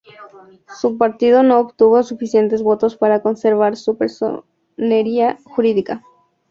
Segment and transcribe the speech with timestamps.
[0.79, 6.01] Su partido no obtuvo suficientes votos para conservar su personería jurídica.